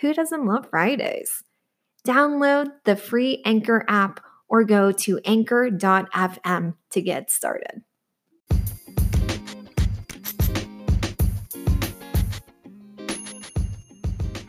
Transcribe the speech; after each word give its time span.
who 0.00 0.12
doesn't 0.12 0.46
love 0.46 0.68
Fridays? 0.70 1.42
Download 2.06 2.68
the 2.84 2.96
free 2.96 3.42
Anchor 3.44 3.84
app 3.88 4.20
or 4.48 4.64
go 4.64 4.92
to 4.92 5.18
anchor.fm 5.24 6.74
to 6.90 7.02
get 7.02 7.30
started. 7.30 7.82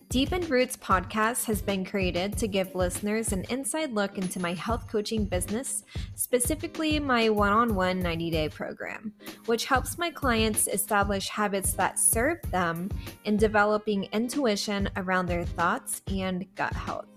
Deepened 0.08 0.48
Roots 0.48 0.76
podcast 0.76 1.46
has 1.46 1.60
been 1.60 1.84
created 1.84 2.38
to 2.38 2.46
give 2.46 2.76
listeners 2.76 3.32
an 3.32 3.44
inside 3.50 3.92
look 3.92 4.18
into 4.18 4.38
my 4.38 4.54
health 4.54 4.86
coaching 4.88 5.24
business, 5.24 5.82
specifically 6.14 7.00
my 7.00 7.28
one 7.28 7.52
on 7.52 7.74
one 7.74 7.98
90 7.98 8.30
day 8.30 8.48
program, 8.48 9.12
which 9.46 9.64
helps 9.64 9.98
my 9.98 10.10
clients 10.10 10.68
establish 10.68 11.28
habits 11.28 11.72
that 11.72 11.98
serve 11.98 12.38
them 12.52 12.88
in 13.24 13.36
developing 13.36 14.04
intuition 14.12 14.88
around 14.94 15.26
their 15.26 15.44
thoughts 15.44 16.02
and 16.06 16.46
gut 16.54 16.72
health. 16.72 17.08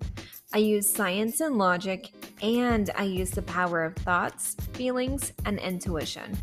I 0.52 0.58
use 0.58 0.90
science 0.90 1.42
and 1.42 1.59
logic, 1.59 2.12
and 2.42 2.90
I 2.96 3.03
use 3.03 3.30
the 3.30 3.44
power 3.44 3.84
of 3.84 3.96
thoughts, 3.97 4.56
feelings, 4.74 5.31
and 5.46 5.59
intuition. 5.59 6.36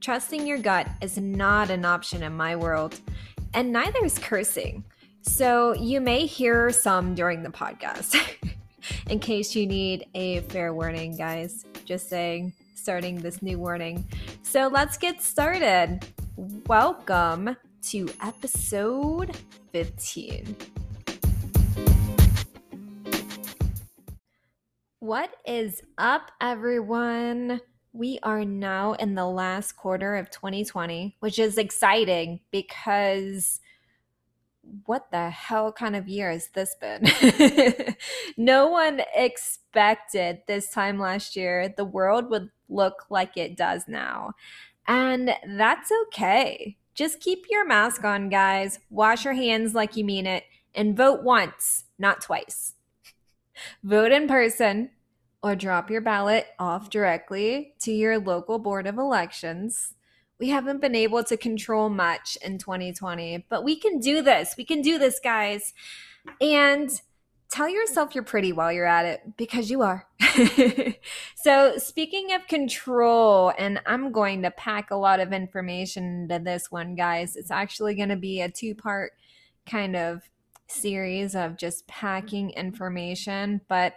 Trusting 0.00 0.46
your 0.46 0.58
gut 0.58 0.88
is 1.02 1.18
not 1.18 1.68
an 1.68 1.84
option 1.84 2.22
in 2.22 2.34
my 2.34 2.56
world, 2.56 2.98
and 3.52 3.70
neither 3.70 4.02
is 4.02 4.18
cursing. 4.18 4.82
So 5.22 5.74
you 5.74 6.00
may 6.00 6.24
hear 6.24 6.70
some 6.70 7.14
during 7.14 7.42
the 7.42 7.50
podcast. 7.50 8.16
In 9.10 9.18
case 9.18 9.54
you 9.54 9.66
need 9.66 10.06
a 10.14 10.40
fair 10.40 10.72
warning, 10.72 11.14
guys, 11.14 11.66
just 11.84 12.08
saying, 12.08 12.54
starting 12.74 13.16
this 13.20 13.42
new 13.42 13.58
warning. 13.58 14.08
So 14.42 14.68
let's 14.68 14.96
get 14.96 15.20
started. 15.20 16.00
Welcome 16.66 17.54
to 17.82 18.08
episode 18.22 19.36
15. 19.72 20.56
What 25.00 25.34
is 25.46 25.82
up, 25.98 26.30
everyone? 26.40 27.60
We 27.92 28.20
are 28.22 28.44
now 28.44 28.94
in 28.94 29.14
the 29.16 29.26
last 29.26 29.72
quarter 29.72 30.16
of 30.16 30.30
2020, 30.30 31.16
which 31.20 31.38
is 31.38 31.58
exciting 31.58 32.40
because 32.50 33.60
what 34.86 35.10
the 35.10 35.30
hell 35.30 35.72
kind 35.72 35.96
of 35.96 36.08
year 36.08 36.30
has 36.30 36.48
this 36.48 36.76
been? 36.80 37.06
no 38.36 38.68
one 38.68 39.02
expected 39.14 40.42
this 40.46 40.70
time 40.70 40.98
last 40.98 41.36
year 41.36 41.72
the 41.76 41.84
world 41.84 42.30
would 42.30 42.50
look 42.68 43.06
like 43.10 43.36
it 43.36 43.56
does 43.56 43.84
now. 43.88 44.32
And 44.86 45.34
that's 45.56 45.90
okay. 46.06 46.76
Just 46.94 47.20
keep 47.20 47.46
your 47.50 47.66
mask 47.66 48.04
on, 48.04 48.28
guys. 48.28 48.80
Wash 48.90 49.24
your 49.24 49.34
hands 49.34 49.74
like 49.74 49.96
you 49.96 50.04
mean 50.04 50.26
it 50.26 50.44
and 50.74 50.96
vote 50.96 51.22
once, 51.22 51.84
not 51.98 52.20
twice. 52.20 52.74
vote 53.84 54.12
in 54.12 54.28
person 54.28 54.90
or 55.42 55.56
drop 55.56 55.90
your 55.90 56.00
ballot 56.00 56.46
off 56.58 56.90
directly 56.90 57.74
to 57.80 57.92
your 57.92 58.18
local 58.18 58.58
board 58.58 58.86
of 58.86 58.98
elections 58.98 59.94
we 60.40 60.48
haven't 60.48 60.80
been 60.80 60.94
able 60.94 61.22
to 61.24 61.36
control 61.36 61.90
much 61.90 62.36
in 62.42 62.58
2020, 62.58 63.46
but 63.48 63.62
we 63.62 63.78
can 63.78 64.00
do 64.00 64.22
this. 64.22 64.54
We 64.56 64.64
can 64.64 64.80
do 64.80 64.98
this, 64.98 65.20
guys. 65.22 65.74
And 66.40 66.90
tell 67.50 67.68
yourself 67.68 68.14
you're 68.14 68.24
pretty 68.24 68.52
while 68.52 68.72
you're 68.72 68.86
at 68.86 69.04
it 69.04 69.36
because 69.36 69.70
you 69.70 69.82
are. 69.82 70.06
so, 71.36 71.76
speaking 71.76 72.32
of 72.32 72.46
control, 72.46 73.52
and 73.58 73.80
I'm 73.84 74.12
going 74.12 74.42
to 74.42 74.50
pack 74.50 74.90
a 74.90 74.96
lot 74.96 75.20
of 75.20 75.32
information 75.32 76.22
into 76.22 76.38
this 76.38 76.70
one, 76.70 76.94
guys. 76.94 77.36
It's 77.36 77.50
actually 77.50 77.94
going 77.94 78.08
to 78.08 78.16
be 78.16 78.40
a 78.40 78.50
two 78.50 78.74
part 78.74 79.12
kind 79.66 79.94
of 79.94 80.22
series 80.68 81.34
of 81.34 81.56
just 81.56 81.86
packing 81.86 82.50
information, 82.50 83.60
but 83.68 83.94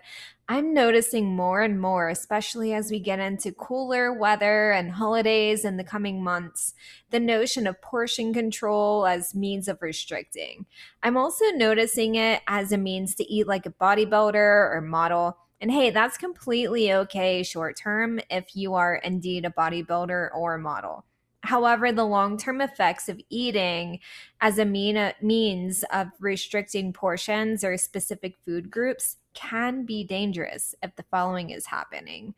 I'm 0.54 0.72
noticing 0.72 1.36
more 1.36 1.64
and 1.64 1.82
more, 1.82 2.10
especially 2.10 2.76
as 2.76 2.92
we 2.92 3.00
get 3.00 3.18
into 3.18 3.52
cooler 3.52 4.14
weather 4.14 4.72
and 4.72 4.92
holidays 4.92 5.66
in 5.66 5.78
the 5.78 5.84
coming 5.84 6.24
months, 6.24 6.76
the 7.10 7.20
notion 7.20 7.66
of 7.66 7.82
portion 7.82 8.36
control 8.36 9.08
as 9.08 9.34
means 9.34 9.68
of 9.68 9.82
restricting. 9.82 10.68
I'm 11.02 11.18
also 11.18 11.46
noticing 11.56 12.14
it 12.14 12.44
as 12.46 12.72
a 12.72 12.78
means 12.78 13.16
to 13.16 13.24
eat 13.24 13.48
like 13.48 13.66
a 13.66 13.72
bodybuilder 13.72 14.36
or 14.36 14.80
model. 14.80 15.38
And 15.60 15.72
hey, 15.72 15.90
that's 15.90 16.20
completely 16.20 16.94
okay 16.94 17.42
short 17.42 17.76
term 17.76 18.20
if 18.30 18.56
you 18.56 18.76
are 18.76 18.98
indeed 18.98 19.46
a 19.46 19.50
bodybuilder 19.50 20.30
or 20.36 20.54
a 20.54 20.60
model. 20.60 21.04
However, 21.42 21.92
the 21.92 22.06
long 22.06 22.38
term 22.38 22.62
effects 22.62 23.10
of 23.10 23.20
eating 23.32 24.02
as 24.40 24.60
a 24.60 24.66
mean, 24.66 25.14
means 25.20 25.84
of 25.92 26.10
restricting 26.20 26.94
portions 26.94 27.64
or 27.64 27.76
specific 27.76 28.36
food 28.46 28.70
groups 28.70 29.18
can 29.34 29.86
be 29.86 30.04
dangerous 30.04 30.76
if 30.82 30.96
the 30.96 31.04
following 31.04 31.50
is 31.50 31.68
happening. 31.68 32.36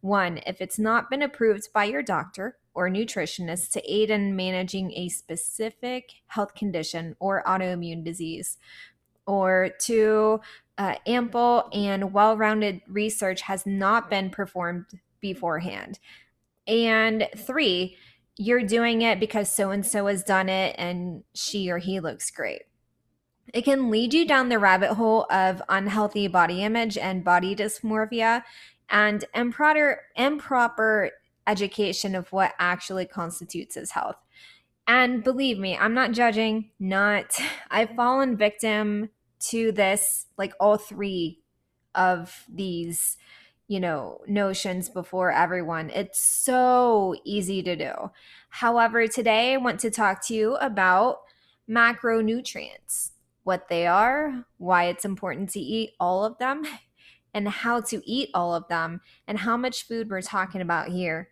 One, 0.00 0.40
if 0.46 0.60
it's 0.60 0.78
not 0.78 1.10
been 1.10 1.22
approved 1.22 1.72
by 1.72 1.84
your 1.84 2.02
doctor 2.02 2.56
or 2.78 2.88
nutritionist 2.88 3.72
to 3.72 3.92
aid 3.92 4.08
in 4.08 4.36
managing 4.36 4.92
a 4.92 5.08
specific 5.08 6.12
health 6.28 6.54
condition 6.54 7.16
or 7.18 7.42
autoimmune 7.44 8.04
disease. 8.04 8.56
Or 9.26 9.70
two, 9.80 10.40
uh, 10.78 10.94
ample 11.06 11.68
and 11.72 12.12
well 12.12 12.36
rounded 12.36 12.80
research 12.86 13.42
has 13.42 13.66
not 13.66 14.08
been 14.08 14.30
performed 14.30 14.86
beforehand. 15.20 15.98
And 16.68 17.28
three, 17.36 17.96
you're 18.36 18.62
doing 18.62 19.02
it 19.02 19.18
because 19.18 19.50
so 19.50 19.70
and 19.70 19.84
so 19.84 20.06
has 20.06 20.22
done 20.22 20.48
it 20.48 20.76
and 20.78 21.24
she 21.34 21.70
or 21.70 21.78
he 21.78 21.98
looks 21.98 22.30
great. 22.30 22.62
It 23.54 23.62
can 23.62 23.90
lead 23.90 24.14
you 24.14 24.26
down 24.26 24.48
the 24.48 24.58
rabbit 24.58 24.94
hole 24.94 25.26
of 25.30 25.62
unhealthy 25.68 26.28
body 26.28 26.62
image 26.62 26.98
and 26.98 27.24
body 27.24 27.56
dysmorphia 27.56 28.42
and 28.90 29.24
improper, 29.34 30.02
improper 30.16 31.12
education 31.46 32.14
of 32.14 32.30
what 32.32 32.54
actually 32.58 33.06
constitutes 33.06 33.76
as 33.76 33.92
health. 33.92 34.16
And 34.86 35.22
believe 35.22 35.58
me, 35.58 35.76
I'm 35.76 35.94
not 35.94 36.12
judging, 36.12 36.70
not. 36.80 37.38
I've 37.70 37.90
fallen 37.90 38.36
victim 38.36 39.10
to 39.50 39.72
this, 39.72 40.26
like 40.36 40.52
all 40.58 40.76
three 40.76 41.40
of 41.94 42.44
these, 42.48 43.16
you 43.66 43.80
know, 43.80 44.20
notions 44.26 44.88
before 44.88 45.30
everyone. 45.30 45.90
It's 45.90 46.20
so 46.20 47.14
easy 47.24 47.62
to 47.62 47.76
do. 47.76 48.10
However, 48.48 49.06
today 49.06 49.54
I 49.54 49.58
want 49.58 49.80
to 49.80 49.90
talk 49.90 50.26
to 50.26 50.34
you 50.34 50.56
about 50.56 51.18
macronutrients, 51.68 53.10
what 53.48 53.68
they 53.70 53.86
are, 53.86 54.44
why 54.58 54.84
it's 54.84 55.06
important 55.06 55.48
to 55.48 55.58
eat 55.58 55.94
all 55.98 56.22
of 56.22 56.36
them, 56.36 56.64
and 57.34 57.48
how 57.48 57.80
to 57.80 58.02
eat 58.04 58.28
all 58.34 58.54
of 58.54 58.68
them, 58.68 59.00
and 59.26 59.38
how 59.38 59.56
much 59.56 59.88
food 59.88 60.10
we're 60.10 60.20
talking 60.20 60.60
about 60.60 60.88
here. 60.88 61.30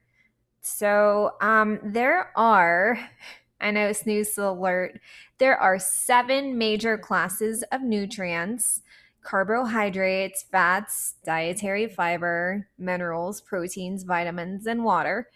So, 0.63 1.33
um, 1.43 1.79
there 1.85 2.33
are, 2.35 2.99
I 3.61 3.71
know 3.71 3.93
snooze 3.93 4.39
alert, 4.39 4.99
there 5.37 5.59
are 5.59 5.79
seven 5.79 6.57
major 6.57 6.97
classes 6.97 7.63
of 7.71 7.83
nutrients 7.83 8.81
carbohydrates, 9.23 10.45
fats, 10.51 11.17
dietary 11.25 11.89
fiber, 11.89 12.69
minerals, 12.79 13.41
proteins, 13.41 14.05
vitamins, 14.05 14.67
and 14.67 14.85
water. 14.85 15.29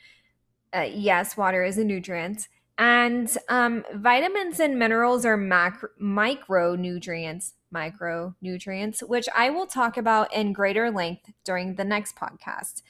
Uh, 0.72 0.86
yes, 0.88 1.36
water 1.36 1.64
is 1.64 1.76
a 1.76 1.84
nutrient. 1.84 2.46
And 2.80 3.36
um, 3.50 3.84
vitamins 3.94 4.58
and 4.58 4.78
minerals 4.78 5.26
are 5.26 5.36
macro- 5.36 5.90
micronutrients, 6.00 7.52
micronutrients, 7.74 9.06
which 9.06 9.28
I 9.36 9.50
will 9.50 9.66
talk 9.66 9.98
about 9.98 10.32
in 10.32 10.54
greater 10.54 10.90
length 10.90 11.30
during 11.44 11.74
the 11.74 11.84
next 11.84 12.16
podcast. 12.16 12.80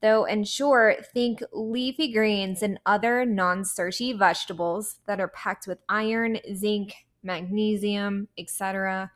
Though, 0.00 0.24
in 0.24 0.44
short, 0.44 1.06
think 1.12 1.42
leafy 1.52 2.10
greens 2.10 2.62
and 2.62 2.80
other 2.86 3.26
non 3.26 3.66
starchy 3.66 4.14
vegetables 4.14 5.00
that 5.06 5.20
are 5.20 5.28
packed 5.28 5.66
with 5.66 5.78
iron, 5.90 6.38
zinc, 6.54 6.94
magnesium, 7.22 8.28
etc. 8.38 9.12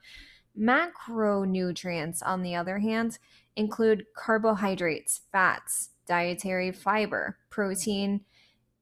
Macronutrients, 0.60 2.18
on 2.22 2.42
the 2.42 2.54
other 2.54 2.80
hand, 2.80 3.18
include 3.56 4.04
carbohydrates, 4.14 5.22
fats, 5.32 5.88
dietary 6.06 6.70
fiber, 6.70 7.38
protein, 7.48 8.20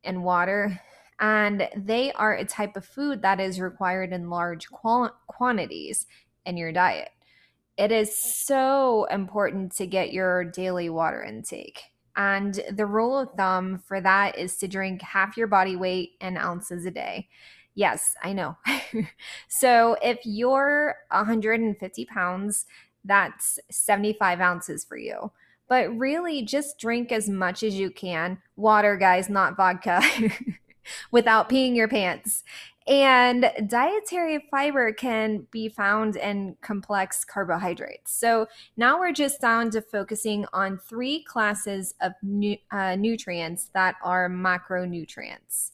and 0.02 0.24
water, 0.24 0.80
and 1.20 1.68
they 1.76 2.12
are 2.12 2.34
a 2.34 2.44
type 2.44 2.76
of 2.76 2.84
food 2.84 3.22
that 3.22 3.40
is 3.40 3.60
required 3.60 4.12
in 4.12 4.30
large 4.30 4.68
quantities 5.26 6.06
in 6.44 6.56
your 6.56 6.72
diet. 6.72 7.10
It 7.76 7.92
is 7.92 8.16
so 8.16 9.04
important 9.10 9.72
to 9.76 9.86
get 9.86 10.12
your 10.12 10.44
daily 10.44 10.88
water 10.88 11.22
intake. 11.22 11.82
And 12.16 12.58
the 12.72 12.86
rule 12.86 13.18
of 13.18 13.32
thumb 13.36 13.82
for 13.86 14.00
that 14.00 14.38
is 14.38 14.56
to 14.58 14.68
drink 14.68 15.02
half 15.02 15.36
your 15.36 15.46
body 15.46 15.76
weight 15.76 16.12
in 16.20 16.38
ounces 16.38 16.86
a 16.86 16.90
day. 16.90 17.28
Yes, 17.74 18.14
I 18.22 18.32
know. 18.32 18.56
so 19.48 19.96
if 20.02 20.20
you're 20.24 20.96
150 21.10 22.04
pounds, 22.06 22.64
that's 23.04 23.58
75 23.70 24.40
ounces 24.40 24.84
for 24.84 24.96
you. 24.96 25.30
But 25.68 25.94
really, 25.96 26.42
just 26.42 26.78
drink 26.78 27.12
as 27.12 27.28
much 27.28 27.62
as 27.62 27.74
you 27.74 27.90
can. 27.90 28.38
Water, 28.56 28.96
guys, 28.96 29.28
not 29.28 29.56
vodka. 29.56 30.00
without 31.10 31.48
peeing 31.48 31.76
your 31.76 31.88
pants. 31.88 32.44
And 32.86 33.50
dietary 33.66 34.46
fiber 34.48 34.92
can 34.92 35.46
be 35.50 35.68
found 35.68 36.14
in 36.14 36.56
complex 36.60 37.24
carbohydrates. 37.24 38.12
So 38.12 38.46
now 38.76 39.00
we're 39.00 39.12
just 39.12 39.40
down 39.40 39.70
to 39.70 39.82
focusing 39.82 40.46
on 40.52 40.78
three 40.78 41.24
classes 41.24 41.94
of 42.00 42.12
nu- 42.22 42.58
uh, 42.70 42.94
nutrients 42.94 43.70
that 43.74 43.96
are 44.04 44.28
macronutrients. 44.28 45.72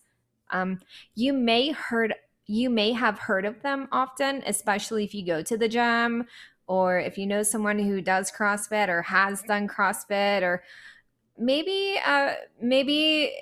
Um, 0.51 0.81
you 1.15 1.35
may 1.35 1.73
heard 1.73 2.15
you 2.47 2.71
may 2.71 2.93
have 2.93 3.19
heard 3.19 3.45
of 3.45 3.63
them 3.63 3.89
often, 3.93 4.43
especially 4.47 5.05
if 5.05 5.15
you 5.15 5.25
go 5.25 5.43
to 5.43 5.57
the 5.57 5.69
gym 5.69 6.27
or 6.67 6.99
if 6.99 7.17
you 7.17 7.27
know 7.27 7.43
someone 7.43 7.79
who 7.79 8.01
does 8.01 8.33
CrossFit 8.33 8.89
or 8.89 9.03
has 9.03 9.43
done 9.43 9.69
CrossFit 9.69 10.43
or 10.43 10.63
maybe 11.39 11.99
uh, 12.05 12.35
maybe 12.61 13.33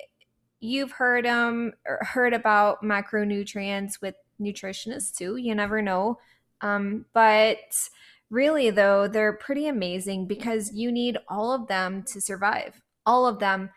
you've 0.61 0.93
heard 0.93 1.25
um 1.25 1.73
heard 1.85 2.33
about 2.33 2.83
macronutrients 2.83 3.99
with 4.01 4.15
nutritionists 4.39 5.15
too. 5.15 5.35
You 5.35 5.53
never 5.55 5.81
know. 5.81 6.19
Um, 6.61 7.05
but 7.13 7.89
really 8.29 8.69
though, 8.69 9.07
they're 9.07 9.33
pretty 9.33 9.67
amazing 9.67 10.27
because 10.27 10.71
you 10.73 10.91
need 10.91 11.17
all 11.27 11.51
of 11.51 11.67
them 11.67 12.03
to 12.03 12.21
survive. 12.21 12.81
All 13.05 13.27
of 13.27 13.39
them. 13.39 13.71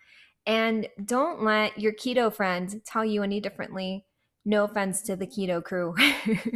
And 0.47 0.89
don't 1.03 1.43
let 1.43 1.79
your 1.81 1.95
keto 1.95 2.33
friend 2.33 2.83
tell 2.85 3.05
you 3.05 3.23
any 3.23 3.41
differently. 3.41 4.05
No 4.45 4.65
offense 4.65 5.01
to 5.03 5.17
the 5.17 5.27
keto 5.27 5.65
crew. 5.65 5.95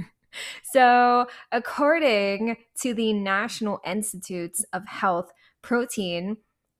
so, 0.62 1.26
according 1.50 2.58
to 2.82 2.92
the 2.92 3.14
National 3.14 3.80
Institutes 3.86 4.62
of 4.74 4.86
Health, 4.86 5.32
protein 5.62 6.36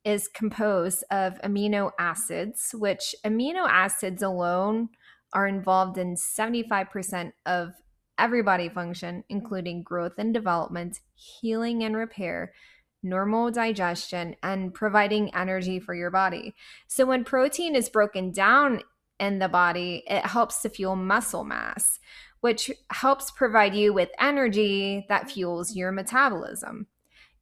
is 0.09 0.27
composed 0.27 1.05
of 1.11 1.35
amino 1.45 1.91
acids, 1.99 2.75
which 2.75 3.15
amino 3.27 3.69
acids 3.69 4.23
alone 4.23 4.89
are 5.35 5.47
involved 5.47 5.99
in 5.99 6.15
75% 6.15 7.33
of 7.45 7.75
every 8.17 8.43
body 8.43 8.71
function, 8.71 9.23
including 9.29 9.83
growth 9.83 10.15
and 10.17 10.33
development, 10.33 11.01
healing 11.15 11.85
and 11.85 11.95
repair, 11.95 12.55
normal 13.03 13.51
digestion, 13.51 14.35
and 14.43 14.73
providing 14.73 15.35
energy 15.35 15.79
for 15.79 15.95
your 15.95 16.11
body. 16.11 16.55
So, 16.87 17.05
when 17.05 17.23
protein 17.23 17.77
is 17.77 17.91
broken 17.91 18.33
down 18.33 18.81
in 19.21 19.41
the 19.41 19.49
body, 19.49 20.05
it 20.07 20.25
helps 20.25 20.63
to 20.63 20.71
fuel 20.71 20.97
muscle 20.97 21.45
mass, 21.45 22.01
which 22.41 22.71
helps 22.91 23.31
provide 23.31 23.75
you 23.75 23.93
with 23.93 24.09
energy 24.19 25.05
that 25.11 25.31
fuels 25.31 25.77
your 25.77 25.93
metabolism. 25.93 26.87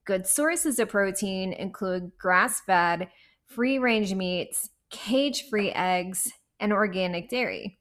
Good 0.07 0.27
sources 0.27 0.79
of 0.79 0.89
protein 0.89 1.53
include 1.53 2.17
grass 2.17 2.61
fed, 2.61 3.11
free 3.45 3.79
range 3.79 4.15
meats, 4.15 4.71
cage 4.89 5.49
free 5.51 5.73
eggs, 5.73 6.33
and 6.61 6.73
organic 6.73 7.29
dairy. 7.29 7.79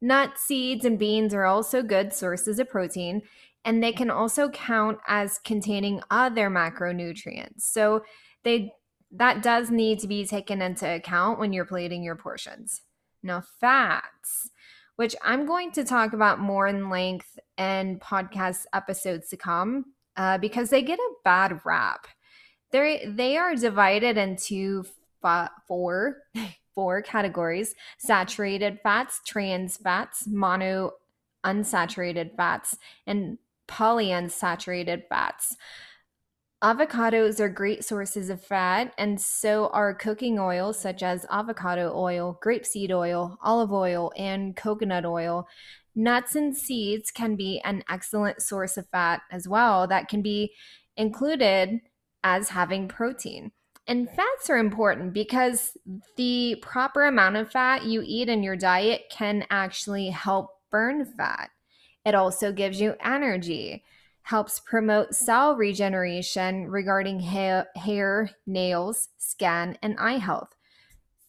Nuts, 0.00 0.42
seeds, 0.42 0.84
and 0.84 0.98
beans 0.98 1.32
are 1.32 1.44
also 1.44 1.82
good 1.82 2.12
sources 2.12 2.58
of 2.58 2.68
protein, 2.68 3.22
and 3.64 3.82
they 3.82 3.92
can 3.92 4.10
also 4.10 4.50
count 4.50 4.98
as 5.08 5.38
containing 5.38 6.02
other 6.10 6.50
macronutrients. 6.50 7.62
So 7.62 8.04
they 8.44 8.74
that 9.12 9.42
does 9.42 9.70
need 9.70 9.98
to 10.00 10.08
be 10.08 10.24
taken 10.26 10.62
into 10.62 10.88
account 10.88 11.38
when 11.38 11.52
you're 11.52 11.64
plating 11.64 12.02
your 12.02 12.16
portions. 12.16 12.82
Now, 13.22 13.42
fats, 13.60 14.50
which 14.96 15.14
I'm 15.22 15.46
going 15.46 15.72
to 15.72 15.84
talk 15.84 16.12
about 16.12 16.38
more 16.38 16.66
in 16.66 16.90
length 16.90 17.38
in 17.58 17.98
podcast 17.98 18.64
episodes 18.72 19.28
to 19.28 19.36
come, 19.36 19.91
uh, 20.16 20.38
because 20.38 20.70
they 20.70 20.82
get 20.82 20.98
a 20.98 21.12
bad 21.24 21.60
rap. 21.64 22.06
They 22.70 23.04
they 23.06 23.36
are 23.36 23.54
divided 23.54 24.16
into 24.16 24.84
four 25.66 26.18
four 26.74 27.02
categories: 27.02 27.74
saturated 27.98 28.80
fats, 28.82 29.20
trans 29.26 29.76
fats, 29.76 30.26
mono 30.26 30.92
unsaturated 31.44 32.36
fats, 32.36 32.78
and 33.06 33.38
polyunsaturated 33.68 35.08
fats. 35.08 35.56
Avocados 36.62 37.40
are 37.40 37.48
great 37.48 37.84
sources 37.84 38.30
of 38.30 38.40
fat, 38.40 38.94
and 38.96 39.20
so 39.20 39.66
are 39.72 39.92
cooking 39.92 40.38
oils 40.38 40.78
such 40.78 41.02
as 41.02 41.26
avocado 41.28 41.92
oil, 41.92 42.38
grapeseed 42.40 42.92
oil, 42.92 43.36
olive 43.42 43.72
oil, 43.72 44.12
and 44.16 44.54
coconut 44.54 45.04
oil. 45.04 45.48
Nuts 45.94 46.34
and 46.34 46.56
seeds 46.56 47.10
can 47.10 47.36
be 47.36 47.60
an 47.64 47.84
excellent 47.88 48.40
source 48.40 48.76
of 48.76 48.88
fat 48.88 49.22
as 49.30 49.46
well, 49.46 49.86
that 49.86 50.08
can 50.08 50.22
be 50.22 50.52
included 50.96 51.80
as 52.24 52.50
having 52.50 52.88
protein. 52.88 53.52
And 53.86 54.08
fats 54.08 54.48
are 54.48 54.58
important 54.58 55.12
because 55.12 55.76
the 56.16 56.56
proper 56.62 57.04
amount 57.04 57.36
of 57.36 57.50
fat 57.50 57.84
you 57.84 58.02
eat 58.06 58.28
in 58.28 58.42
your 58.42 58.56
diet 58.56 59.02
can 59.10 59.44
actually 59.50 60.08
help 60.08 60.50
burn 60.70 61.04
fat. 61.04 61.50
It 62.06 62.14
also 62.14 62.52
gives 62.52 62.80
you 62.80 62.94
energy, 63.04 63.84
helps 64.22 64.60
promote 64.60 65.14
cell 65.14 65.56
regeneration 65.56 66.68
regarding 66.68 67.20
hair, 67.20 67.66
hair, 67.76 68.30
nails, 68.46 69.08
skin, 69.18 69.76
and 69.82 69.96
eye 69.98 70.18
health. 70.18 70.54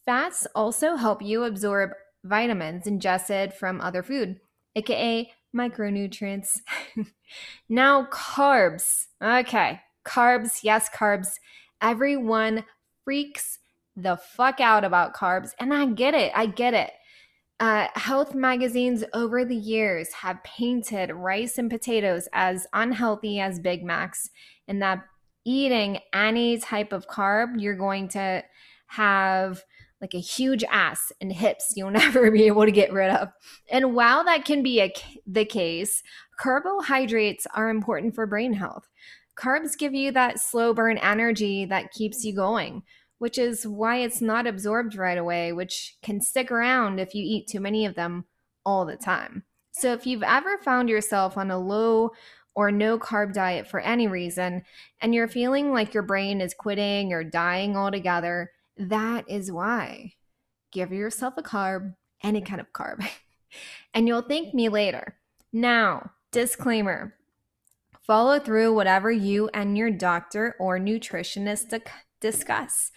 Fats 0.04 0.46
also 0.54 0.96
help 0.96 1.22
you 1.22 1.44
absorb 1.44 1.90
vitamins 2.22 2.86
ingested 2.86 3.52
from 3.52 3.80
other 3.80 4.02
food 4.02 4.38
aka 4.76 5.30
micronutrients. 5.54 6.60
now, 7.68 8.06
carbs. 8.06 9.06
Okay, 9.22 9.80
carbs. 10.04 10.60
Yes, 10.62 10.88
carbs. 10.90 11.38
Everyone 11.80 12.64
freaks 13.04 13.58
the 13.96 14.16
fuck 14.16 14.60
out 14.60 14.84
about 14.84 15.14
carbs. 15.14 15.50
And 15.58 15.72
I 15.72 15.86
get 15.86 16.14
it. 16.14 16.32
I 16.34 16.46
get 16.46 16.74
it. 16.74 16.90
Uh, 17.60 17.86
health 17.94 18.34
magazines 18.34 19.04
over 19.12 19.44
the 19.44 19.54
years 19.54 20.12
have 20.12 20.42
painted 20.42 21.12
rice 21.12 21.56
and 21.56 21.70
potatoes 21.70 22.28
as 22.32 22.66
unhealthy 22.72 23.38
as 23.38 23.60
Big 23.60 23.84
Macs, 23.84 24.28
and 24.66 24.82
that 24.82 25.04
eating 25.44 26.00
any 26.12 26.58
type 26.58 26.92
of 26.92 27.06
carb, 27.06 27.52
you're 27.58 27.76
going 27.76 28.08
to 28.08 28.42
have 28.88 29.62
like 30.04 30.12
a 30.12 30.20
huge 30.20 30.62
ass 30.64 31.10
and 31.22 31.32
hips 31.32 31.72
you'll 31.74 31.90
never 32.04 32.30
be 32.30 32.44
able 32.44 32.66
to 32.66 32.70
get 32.70 32.92
rid 32.92 33.10
of. 33.10 33.30
And 33.70 33.94
while 33.94 34.22
that 34.24 34.44
can 34.44 34.62
be 34.62 34.82
a, 34.82 34.92
the 35.26 35.46
case, 35.46 36.02
carbohydrates 36.38 37.46
are 37.54 37.70
important 37.70 38.14
for 38.14 38.26
brain 38.26 38.52
health. 38.52 38.86
Carbs 39.34 39.78
give 39.78 39.94
you 39.94 40.12
that 40.12 40.38
slow 40.38 40.74
burn 40.74 40.98
energy 40.98 41.64
that 41.64 41.90
keeps 41.90 42.22
you 42.22 42.34
going, 42.34 42.82
which 43.18 43.38
is 43.38 43.66
why 43.66 43.96
it's 43.96 44.20
not 44.20 44.46
absorbed 44.46 44.94
right 44.94 45.16
away, 45.16 45.52
which 45.54 45.96
can 46.02 46.20
stick 46.20 46.52
around 46.52 47.00
if 47.00 47.14
you 47.14 47.24
eat 47.24 47.48
too 47.48 47.60
many 47.60 47.86
of 47.86 47.94
them 47.94 48.26
all 48.66 48.84
the 48.84 48.96
time. 48.96 49.42
So 49.72 49.94
if 49.94 50.06
you've 50.06 50.22
ever 50.22 50.58
found 50.58 50.90
yourself 50.90 51.38
on 51.38 51.50
a 51.50 51.58
low 51.58 52.10
or 52.54 52.70
no 52.70 52.98
carb 52.98 53.32
diet 53.32 53.66
for 53.66 53.80
any 53.80 54.06
reason, 54.06 54.64
and 55.00 55.14
you're 55.14 55.28
feeling 55.28 55.72
like 55.72 55.94
your 55.94 56.04
brain 56.04 56.42
is 56.42 56.52
quitting 56.52 57.14
or 57.14 57.24
dying 57.24 57.74
altogether, 57.74 58.50
that 58.76 59.24
is 59.28 59.52
why. 59.52 60.12
Give 60.72 60.92
yourself 60.92 61.34
a 61.36 61.42
carb, 61.42 61.94
any 62.22 62.40
kind 62.40 62.60
of 62.60 62.72
carb, 62.72 63.06
and 63.94 64.08
you'll 64.08 64.22
thank 64.22 64.54
me 64.54 64.68
later. 64.68 65.16
Now, 65.52 66.10
disclaimer 66.32 67.14
follow 68.06 68.38
through 68.38 68.74
whatever 68.74 69.10
you 69.10 69.48
and 69.54 69.78
your 69.78 69.90
doctor 69.90 70.56
or 70.58 70.78
nutritionist 70.78 71.80
discuss. 72.20 72.90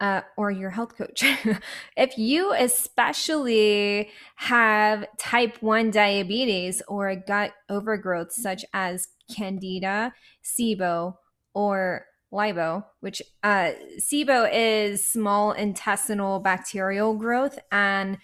Uh, 0.00 0.20
or 0.36 0.52
your 0.52 0.70
health 0.70 0.96
coach. 0.96 1.24
if 1.96 2.16
you 2.16 2.52
especially 2.52 4.08
have 4.36 5.04
type 5.18 5.56
1 5.60 5.90
diabetes 5.90 6.80
or 6.86 7.08
a 7.08 7.16
gut 7.16 7.50
overgrowth 7.68 8.30
such 8.30 8.64
as 8.72 9.08
candida, 9.28 10.14
SIBO, 10.40 11.16
or 11.52 12.06
LIBO, 12.32 12.84
which 13.00 13.22
uh, 13.42 13.70
SIBO 13.98 14.48
is 14.52 15.06
small 15.06 15.52
intestinal 15.52 16.40
bacterial 16.40 17.14
growth, 17.14 17.58
and 17.72 18.18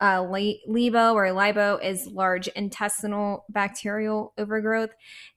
uh, 0.00 0.20
LIBO 0.22 1.14
or 1.14 1.26
LIBO 1.32 1.82
is 1.82 2.06
large 2.06 2.48
intestinal 2.48 3.44
bacterial 3.48 4.32
overgrowth. 4.36 4.90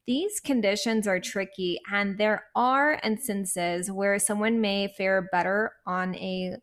These 0.06 0.40
conditions 0.40 1.08
are 1.08 1.20
tricky, 1.20 1.80
and 1.92 2.18
there 2.18 2.46
are 2.56 3.00
instances 3.04 3.92
where 3.92 4.20
someone 4.20 4.62
may 4.62 4.94
fare 4.98 5.28
better 5.32 5.74
on 5.86 6.16
a 6.16 6.56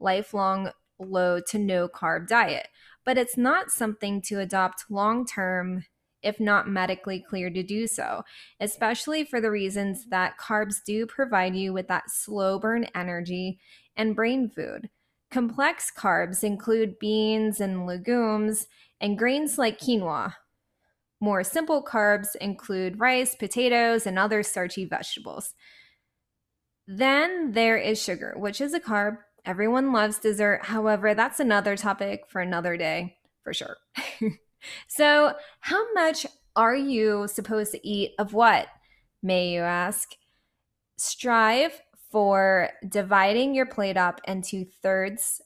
lifelong 0.00 0.70
low 0.98 1.40
to 1.50 1.58
no 1.58 1.88
carb 1.88 2.26
diet, 2.26 2.68
but 3.04 3.18
it's 3.18 3.36
not 3.36 3.70
something 3.70 4.22
to 4.22 4.40
adopt 4.40 4.84
long 4.90 5.26
term 5.26 5.84
if 6.22 6.40
not 6.40 6.68
medically 6.68 7.24
clear 7.28 7.50
to 7.50 7.62
do 7.62 7.86
so, 7.86 8.22
especially 8.60 9.24
for 9.24 9.40
the 9.40 9.50
reasons 9.50 10.06
that 10.10 10.38
carbs 10.38 10.82
do 10.84 11.06
provide 11.06 11.54
you 11.54 11.72
with 11.72 11.88
that 11.88 12.10
slow 12.10 12.58
burn 12.58 12.86
energy 12.94 13.58
and 13.96 14.16
brain 14.16 14.48
food. 14.48 14.90
Complex 15.30 15.92
carbs 15.96 16.44
include 16.44 16.98
beans 16.98 17.60
and 17.60 17.86
legumes 17.86 18.66
and 19.00 19.18
grains 19.18 19.58
like 19.58 19.78
quinoa. 19.78 20.34
More 21.20 21.42
simple 21.42 21.82
carbs 21.82 22.36
include 22.36 23.00
rice, 23.00 23.34
potatoes, 23.34 24.06
and 24.06 24.18
other 24.18 24.42
starchy 24.42 24.84
vegetables. 24.84 25.54
Then 26.86 27.52
there 27.52 27.76
is 27.76 28.00
sugar, 28.00 28.34
which 28.36 28.60
is 28.60 28.74
a 28.74 28.80
carb. 28.80 29.18
Everyone 29.44 29.92
loves 29.92 30.18
dessert. 30.18 30.66
However, 30.66 31.14
that's 31.14 31.40
another 31.40 31.76
topic 31.76 32.24
for 32.28 32.40
another 32.40 32.76
day 32.76 33.16
for 33.42 33.52
sure. 33.52 33.76
So, 34.88 35.34
how 35.60 35.92
much 35.92 36.26
are 36.54 36.76
you 36.76 37.28
supposed 37.28 37.72
to 37.72 37.86
eat 37.86 38.12
of 38.18 38.32
what, 38.32 38.68
may 39.22 39.52
you 39.52 39.60
ask? 39.60 40.12
Strive 40.96 41.82
for 42.10 42.70
dividing 42.88 43.54
your 43.54 43.66
plate 43.66 43.96
up 43.96 44.20
into 44.26 44.64
thirds 44.82 45.42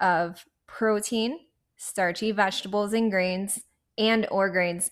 of 0.00 0.44
protein, 0.66 1.38
starchy 1.76 2.32
vegetables 2.32 2.92
and 2.92 3.10
grains, 3.10 3.60
and 3.98 4.26
or 4.30 4.50
grains, 4.50 4.90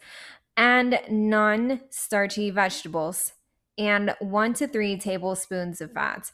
and 0.56 1.00
non-starchy 1.08 2.50
vegetables, 2.50 3.32
and 3.78 4.14
1 4.20 4.54
to 4.54 4.68
3 4.68 4.98
tablespoons 4.98 5.80
of 5.80 5.92
fat. 5.92 6.30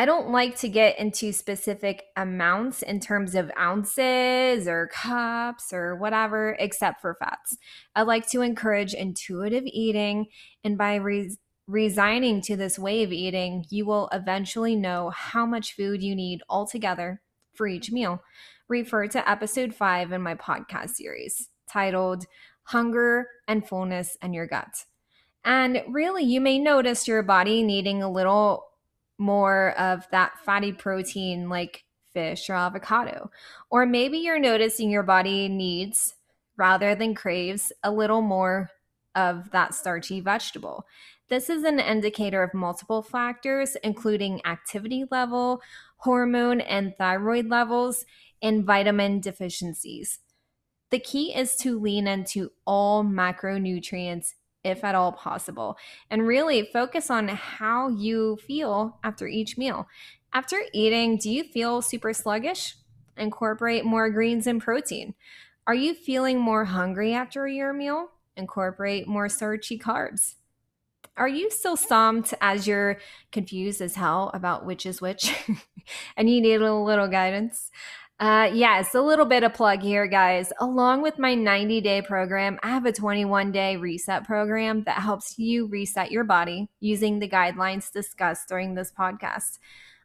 I 0.00 0.06
don't 0.06 0.30
like 0.30 0.56
to 0.60 0.68
get 0.70 0.98
into 0.98 1.30
specific 1.30 2.04
amounts 2.16 2.80
in 2.80 3.00
terms 3.00 3.34
of 3.34 3.50
ounces 3.58 4.66
or 4.66 4.88
cups 4.90 5.74
or 5.74 5.94
whatever, 5.94 6.56
except 6.58 7.02
for 7.02 7.16
fats. 7.16 7.58
I 7.94 8.00
like 8.00 8.26
to 8.30 8.40
encourage 8.40 8.94
intuitive 8.94 9.64
eating, 9.66 10.28
and 10.64 10.78
by 10.78 10.94
re- 10.94 11.36
resigning 11.66 12.40
to 12.40 12.56
this 12.56 12.78
way 12.78 13.02
of 13.02 13.12
eating, 13.12 13.66
you 13.68 13.84
will 13.84 14.08
eventually 14.10 14.74
know 14.74 15.10
how 15.10 15.44
much 15.44 15.76
food 15.76 16.02
you 16.02 16.16
need 16.16 16.40
altogether 16.48 17.20
for 17.52 17.66
each 17.66 17.92
meal. 17.92 18.22
Refer 18.68 19.06
to 19.08 19.30
episode 19.30 19.74
five 19.74 20.12
in 20.12 20.22
my 20.22 20.34
podcast 20.34 20.94
series 20.94 21.50
titled 21.70 22.24
Hunger 22.62 23.28
and 23.46 23.68
Fullness 23.68 24.16
and 24.22 24.34
Your 24.34 24.46
Gut. 24.46 24.86
And 25.44 25.82
really, 25.90 26.24
you 26.24 26.40
may 26.40 26.58
notice 26.58 27.06
your 27.06 27.22
body 27.22 27.62
needing 27.62 28.02
a 28.02 28.10
little 28.10 28.69
more 29.20 29.78
of 29.78 30.08
that 30.10 30.38
fatty 30.44 30.72
protein 30.72 31.48
like 31.48 31.84
fish 32.12 32.50
or 32.50 32.54
avocado. 32.54 33.30
Or 33.70 33.86
maybe 33.86 34.18
you're 34.18 34.40
noticing 34.40 34.90
your 34.90 35.04
body 35.04 35.48
needs, 35.48 36.14
rather 36.56 36.94
than 36.94 37.14
craves, 37.14 37.72
a 37.84 37.92
little 37.92 38.22
more 38.22 38.70
of 39.14 39.50
that 39.52 39.74
starchy 39.74 40.20
vegetable. 40.20 40.86
This 41.28 41.48
is 41.48 41.62
an 41.62 41.78
indicator 41.78 42.42
of 42.42 42.54
multiple 42.54 43.02
factors, 43.02 43.76
including 43.84 44.44
activity 44.44 45.04
level, 45.10 45.62
hormone 45.98 46.60
and 46.60 46.94
thyroid 46.98 47.48
levels, 47.48 48.04
and 48.42 48.64
vitamin 48.64 49.20
deficiencies. 49.20 50.18
The 50.90 50.98
key 50.98 51.32
is 51.34 51.54
to 51.56 51.78
lean 51.78 52.08
into 52.08 52.50
all 52.66 53.04
macronutrients 53.04 54.34
if 54.64 54.84
at 54.84 54.94
all 54.94 55.12
possible, 55.12 55.76
and 56.10 56.26
really 56.26 56.68
focus 56.72 57.10
on 57.10 57.28
how 57.28 57.88
you 57.88 58.38
feel 58.46 58.98
after 59.02 59.26
each 59.26 59.56
meal. 59.56 59.86
After 60.32 60.62
eating, 60.72 61.16
do 61.16 61.30
you 61.30 61.44
feel 61.44 61.82
super 61.82 62.12
sluggish? 62.12 62.76
Incorporate 63.16 63.84
more 63.84 64.10
greens 64.10 64.46
and 64.46 64.60
protein. 64.60 65.14
Are 65.66 65.74
you 65.74 65.94
feeling 65.94 66.38
more 66.38 66.64
hungry 66.64 67.12
after 67.14 67.46
your 67.46 67.72
meal? 67.72 68.08
Incorporate 68.36 69.06
more 69.06 69.28
starchy 69.28 69.78
carbs. 69.78 70.34
Are 71.16 71.28
you 71.28 71.50
still 71.50 71.76
stumped 71.76 72.32
as 72.40 72.66
you're 72.66 72.98
confused 73.30 73.80
as 73.82 73.94
hell 73.94 74.30
about 74.32 74.64
which 74.64 74.86
is 74.86 75.00
which 75.00 75.34
and 76.16 76.30
you 76.30 76.40
need 76.40 76.62
a 76.62 76.74
little 76.74 77.08
guidance? 77.08 77.70
Uh, 78.20 78.50
yes, 78.52 78.94
a 78.94 79.00
little 79.00 79.24
bit 79.24 79.42
of 79.42 79.54
plug 79.54 79.80
here, 79.80 80.06
guys. 80.06 80.52
Along 80.60 81.00
with 81.00 81.18
my 81.18 81.34
90 81.34 81.80
day 81.80 82.02
program, 82.02 82.58
I 82.62 82.68
have 82.68 82.84
a 82.84 82.92
21 82.92 83.50
day 83.50 83.76
reset 83.76 84.24
program 84.24 84.84
that 84.84 84.98
helps 84.98 85.38
you 85.38 85.66
reset 85.68 86.10
your 86.10 86.24
body 86.24 86.68
using 86.80 87.18
the 87.18 87.28
guidelines 87.28 87.90
discussed 87.90 88.46
during 88.46 88.74
this 88.74 88.92
podcast. 88.92 89.58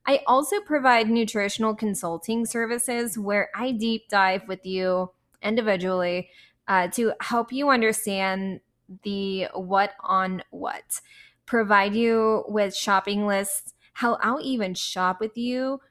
I 0.05 0.21
also 0.27 0.61
provide 0.61 1.09
nutritional 1.09 1.75
consulting 1.75 2.45
services 2.45 3.17
where 3.17 3.49
I 3.53 3.73
deep 3.73 4.07
dive 4.07 4.47
with 4.47 4.65
you 4.65 5.11
individually 5.41 6.29
uh, 6.69 6.87
to 6.91 7.11
help 7.19 7.51
you 7.51 7.69
understand 7.69 8.61
the 9.03 9.49
what 9.53 9.91
on 9.99 10.41
what, 10.51 11.01
provide 11.45 11.93
you 11.93 12.45
with 12.47 12.73
shopping 12.73 13.27
lists, 13.27 13.73
how 13.91 14.17
I'll 14.21 14.39
even 14.41 14.73
shop 14.73 15.19
with 15.19 15.35
you 15.35 15.81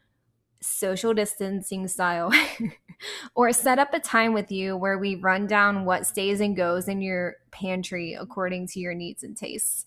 social 0.64 1.12
distancing 1.12 1.86
style 1.86 2.32
or 3.34 3.52
set 3.52 3.78
up 3.78 3.92
a 3.92 4.00
time 4.00 4.32
with 4.32 4.50
you 4.50 4.76
where 4.76 4.98
we 4.98 5.16
run 5.16 5.46
down 5.46 5.84
what 5.84 6.06
stays 6.06 6.40
and 6.40 6.56
goes 6.56 6.88
in 6.88 7.00
your 7.00 7.36
pantry 7.50 8.14
according 8.14 8.66
to 8.68 8.80
your 8.80 8.94
needs 8.94 9.22
and 9.22 9.36
tastes. 9.36 9.86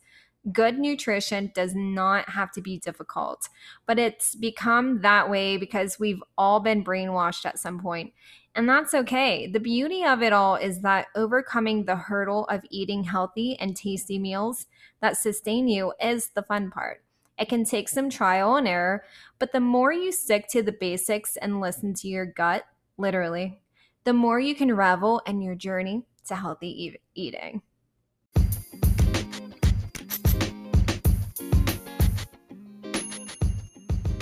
Good 0.51 0.79
nutrition 0.79 1.51
does 1.53 1.73
not 1.75 2.29
have 2.29 2.51
to 2.51 2.61
be 2.61 2.77
difficult, 2.77 3.49
but 3.85 3.99
it's 3.99 4.35
become 4.35 5.01
that 5.01 5.29
way 5.29 5.57
because 5.57 5.99
we've 5.99 6.23
all 6.37 6.59
been 6.59 6.85
brainwashed 6.85 7.45
at 7.45 7.59
some 7.59 7.79
point. 7.79 8.13
And 8.55 8.69
that's 8.69 8.93
okay. 8.93 9.47
The 9.47 9.59
beauty 9.59 10.03
of 10.03 10.23
it 10.23 10.33
all 10.33 10.55
is 10.55 10.81
that 10.81 11.07
overcoming 11.15 11.85
the 11.85 11.95
hurdle 11.95 12.45
of 12.45 12.63
eating 12.69 13.03
healthy 13.03 13.57
and 13.59 13.75
tasty 13.75 14.17
meals 14.17 14.67
that 15.01 15.17
sustain 15.17 15.67
you 15.67 15.93
is 16.01 16.29
the 16.29 16.43
fun 16.43 16.71
part. 16.71 17.03
It 17.37 17.49
can 17.49 17.65
take 17.65 17.87
some 17.87 18.09
trial 18.09 18.55
and 18.55 18.67
error, 18.67 19.03
but 19.37 19.51
the 19.51 19.59
more 19.59 19.93
you 19.93 20.11
stick 20.11 20.47
to 20.49 20.63
the 20.63 20.71
basics 20.71 21.37
and 21.37 21.61
listen 21.61 21.93
to 21.95 22.07
your 22.07 22.25
gut, 22.25 22.65
literally, 22.97 23.59
the 24.05 24.13
more 24.13 24.39
you 24.39 24.55
can 24.55 24.75
revel 24.75 25.21
in 25.27 25.41
your 25.41 25.53
journey 25.53 26.03
to 26.27 26.35
healthy 26.35 26.85
e- 26.85 26.97
eating. 27.13 27.61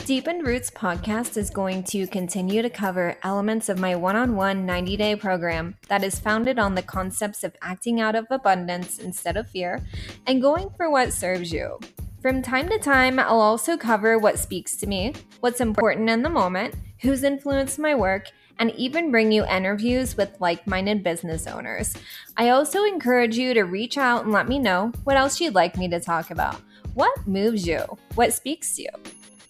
Deepened 0.06 0.46
Roots 0.46 0.70
podcast 0.70 1.36
is 1.36 1.50
going 1.50 1.84
to 1.86 2.06
continue 2.06 2.62
to 2.62 2.70
cover 2.70 3.18
elements 3.24 3.70
of 3.70 3.80
my 3.80 3.96
one 3.96 4.16
on 4.16 4.36
one 4.36 4.66
90 4.66 4.98
day 4.98 5.16
program 5.16 5.78
that 5.88 6.04
is 6.04 6.20
founded 6.20 6.60
on 6.60 6.76
the 6.76 6.84
concepts 6.84 7.44
of 7.44 7.56
acting 7.62 8.02
out 8.02 8.14
of 8.14 8.28
abundance 8.30 9.00
instead 9.00 9.36
of 9.36 9.50
fear 9.50 9.84
and 10.28 10.44
going 10.44 10.70
for 10.78 10.92
what 10.92 11.12
serves 11.12 11.52
you. 11.52 11.80
From 12.26 12.42
time 12.42 12.68
to 12.70 12.80
time, 12.80 13.20
I'll 13.20 13.40
also 13.40 13.78
cover 13.78 14.18
what 14.18 14.40
speaks 14.40 14.76
to 14.78 14.88
me, 14.88 15.14
what's 15.42 15.62
important 15.62 16.10
in 16.10 16.24
the 16.24 16.30
moment, 16.32 16.74
who's 17.02 17.24
influenced 17.24 17.78
my 17.78 17.94
work, 17.94 18.32
and 18.58 18.72
even 18.72 19.12
bring 19.12 19.32
you 19.32 19.46
interviews 19.46 20.18
with 20.18 20.42
like 20.42 20.66
minded 20.66 21.04
business 21.04 21.46
owners. 21.46 21.94
I 22.36 22.50
also 22.50 22.84
encourage 22.84 23.38
you 23.38 23.54
to 23.54 23.62
reach 23.66 24.00
out 24.00 24.24
and 24.24 24.34
let 24.34 24.50
me 24.50 24.58
know 24.58 24.92
what 25.04 25.18
else 25.18 25.40
you'd 25.40 25.54
like 25.54 25.78
me 25.78 25.88
to 25.90 26.00
talk 26.00 26.32
about. 26.32 26.60
What 26.96 27.28
moves 27.28 27.68
you? 27.68 27.82
What 28.16 28.34
speaks 28.34 28.76
to 28.78 28.82
you? 28.82 28.90